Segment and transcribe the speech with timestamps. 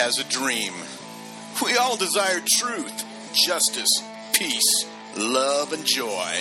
[0.00, 0.72] has a dream.
[1.62, 3.04] We all desire truth,
[3.34, 4.02] justice,
[4.32, 4.86] peace,
[5.16, 6.34] love, and joy.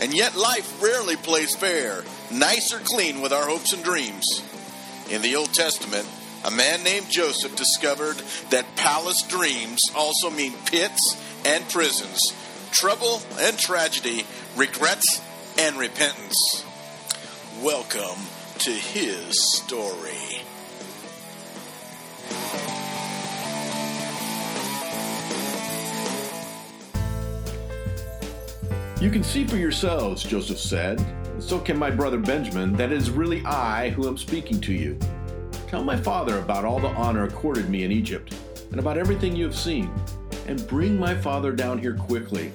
[0.00, 4.42] And yet life rarely plays fair, nice or clean with our hopes and dreams.
[5.10, 6.08] In the Old Testament,
[6.44, 8.16] a man named Joseph discovered
[8.50, 12.32] that palace dreams also mean pits and prisons,
[12.72, 14.24] trouble and tragedy,
[14.56, 15.20] regrets
[15.58, 16.64] and repentance.
[17.62, 18.18] Welcome
[18.60, 20.42] to his story.
[29.04, 30.98] You can see for yourselves, Joseph said.
[31.38, 34.98] So can my brother Benjamin, that it is really I who am speaking to you.
[35.68, 38.34] Tell my father about all the honor accorded me in Egypt,
[38.70, 39.92] and about everything you have seen,
[40.46, 42.50] and bring my father down here quickly.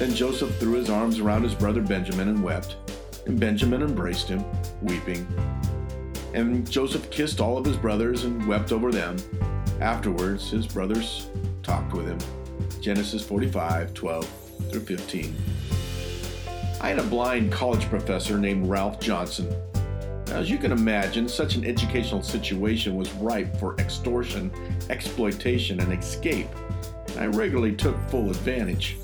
[0.00, 2.74] Then Joseph threw his arms around his brother Benjamin and wept,
[3.26, 4.44] and Benjamin embraced him,
[4.82, 5.24] weeping.
[6.34, 9.18] And Joseph kissed all of his brothers and wept over them.
[9.80, 11.30] Afterwards, his brothers
[11.62, 12.18] talked with him.
[12.80, 15.34] Genesis 45 12 through 15.
[16.80, 19.48] I had a blind college professor named Ralph Johnson.
[20.26, 24.50] Now, as you can imagine, such an educational situation was ripe for extortion,
[24.90, 26.48] exploitation, and escape.
[27.08, 28.96] And I regularly took full advantage.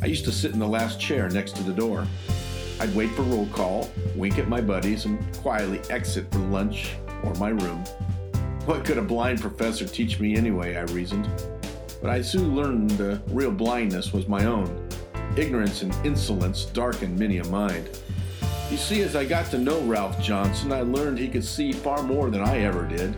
[0.00, 2.06] I used to sit in the last chair next to the door.
[2.80, 6.92] I'd wait for roll call, wink at my buddies, and quietly exit for lunch
[7.24, 7.84] or my room.
[8.64, 11.28] What could a blind professor teach me anyway, I reasoned.
[12.00, 14.87] But I soon learned the real blindness was my own.
[15.38, 17.88] Ignorance and insolence darkened many a mind.
[18.72, 22.02] You see, as I got to know Ralph Johnson, I learned he could see far
[22.02, 23.16] more than I ever did.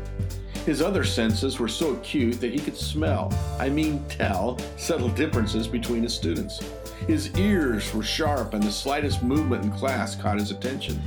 [0.67, 5.67] His other senses were so acute that he could smell, I mean tell, subtle differences
[5.67, 6.61] between his students.
[7.07, 11.01] His ears were sharp, and the slightest movement in class caught his attention.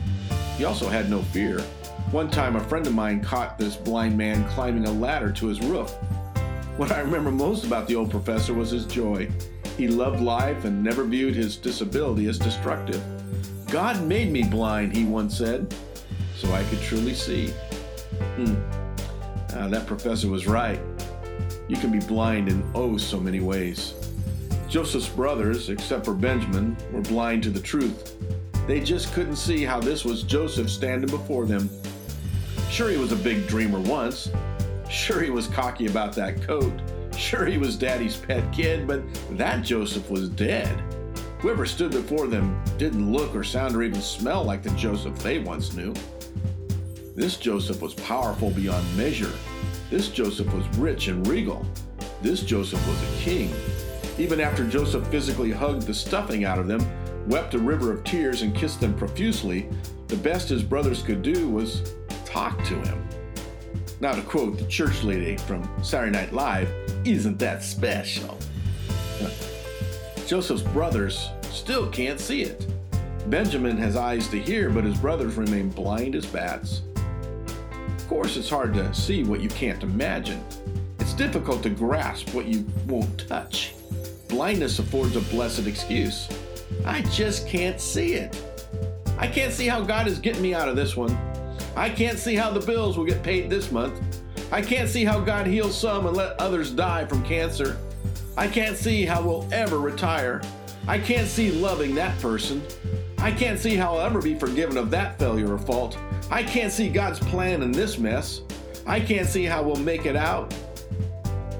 [0.57, 1.59] He also had no fear.
[2.09, 5.61] One time, a friend of mine caught this blind man climbing a ladder to his
[5.61, 5.91] roof.
[6.75, 9.29] What I remember most about the old professor was his joy.
[9.77, 13.03] He loved life and never viewed his disability as destructive.
[13.69, 15.73] God made me blind, he once said,
[16.35, 17.47] so I could truly see.
[18.35, 18.55] Hmm.
[19.55, 20.79] Ah, that professor was right.
[21.67, 23.95] You can be blind in oh so many ways.
[24.69, 28.15] Joseph's brothers, except for Benjamin, were blind to the truth.
[28.67, 31.69] They just couldn't see how this was Joseph standing before them.
[32.69, 34.29] Sure, he was a big dreamer once.
[34.89, 36.73] Sure, he was cocky about that coat.
[37.17, 39.01] Sure, he was daddy's pet kid, but
[39.37, 40.81] that Joseph was dead.
[41.39, 45.39] Whoever stood before them didn't look or sound or even smell like the Joseph they
[45.39, 45.93] once knew.
[47.15, 49.31] This Joseph was powerful beyond measure.
[49.89, 51.65] This Joseph was rich and regal.
[52.21, 53.53] This Joseph was a king.
[54.17, 56.81] Even after Joseph physically hugged the stuffing out of them,
[57.27, 59.67] wept a river of tears, and kissed them profusely,
[60.07, 61.93] the best his brothers could do was
[62.25, 63.07] talk to him.
[63.99, 66.69] Now, to quote the church lady from Saturday Night Live,
[67.05, 68.37] isn't that special?
[70.27, 72.65] Joseph's brothers still can't see it.
[73.29, 76.81] Benjamin has eyes to hear, but his brothers remain blind as bats.
[77.97, 80.43] Of course, it's hard to see what you can't imagine.
[80.99, 83.75] It's difficult to grasp what you won't touch.
[84.27, 86.27] Blindness affords a blessed excuse.
[86.85, 88.41] I just can't see it.
[89.17, 91.17] I can't see how God is getting me out of this one.
[91.75, 93.99] I can't see how the bills will get paid this month.
[94.51, 97.77] I can't see how God heals some and let others die from cancer.
[98.37, 100.41] I can't see how we'll ever retire.
[100.87, 102.61] I can't see loving that person.
[103.17, 105.97] I can't see how I'll ever be forgiven of that failure or fault.
[106.29, 108.41] I can't see God's plan in this mess.
[108.85, 110.53] I can't see how we'll make it out.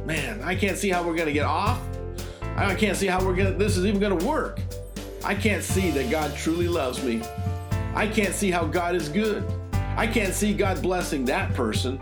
[0.06, 1.82] Man, I can't see how we're going to get off.
[2.58, 4.60] I can't see how we're going to this is even going to work.
[5.24, 7.22] I can't see that God truly loves me.
[7.96, 9.44] I can't see how God is good.
[9.96, 12.00] I can't see God blessing that person.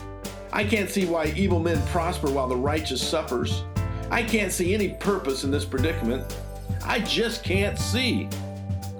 [0.54, 3.64] I can't see why evil men prosper while the righteous suffers.
[4.10, 6.38] I can't see any purpose in this predicament.
[6.86, 8.30] I just can't see.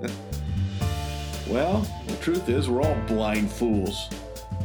[1.48, 4.10] well, the truth is, we're all blind fools.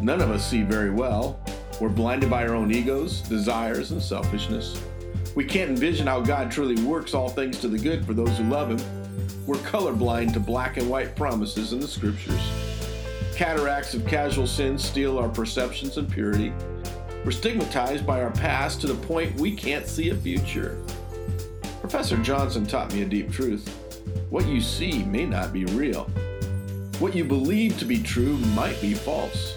[0.01, 1.41] None of us see very well.
[1.81, 4.83] We're blinded by our own egos, desires, and selfishness.
[5.37, 8.45] We can't envision how God truly works all things to the good for those who
[8.45, 9.47] love Him.
[9.47, 12.41] We're colorblind to black and white promises in the scriptures.
[13.37, 16.55] Cataracts of casual sin steal our perceptions and purity.
[17.23, 20.83] We're stigmatized by our past to the point we can't see a future.
[21.83, 23.69] Professor Johnson taught me a deep truth.
[24.31, 26.05] What you see may not be real.
[26.99, 29.55] What you believe to be true might be false.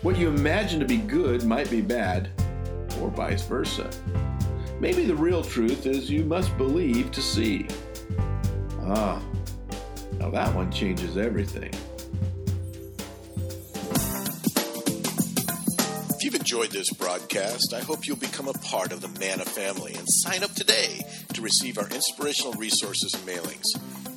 [0.00, 2.30] What you imagine to be good might be bad,
[2.98, 3.90] or vice versa.
[4.80, 7.68] Maybe the real truth is you must believe to see.
[8.84, 9.22] Ah,
[10.14, 11.74] now that one changes everything.
[16.50, 20.42] Enjoyed this broadcast, I hope you'll become a part of the Manna family and sign
[20.42, 21.04] up today
[21.34, 23.66] to receive our inspirational resources and mailings.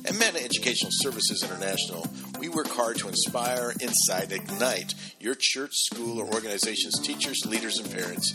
[0.06, 2.06] At Manna Educational Services International,
[2.38, 7.92] we work hard to inspire, incite, ignite your church, school, or organization's teachers, leaders, and
[7.92, 8.32] parents.